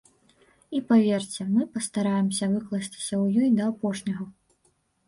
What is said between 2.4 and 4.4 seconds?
выкласціся ў ёй да апошняга.